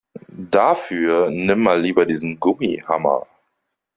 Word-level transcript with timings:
Dafür 0.49 1.29
nimm 1.29 1.59
mal 1.61 1.79
lieber 1.79 2.05
diesen 2.07 2.39
Gummihammer. 2.39 3.27